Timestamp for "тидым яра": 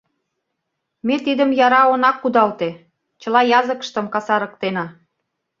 1.25-1.81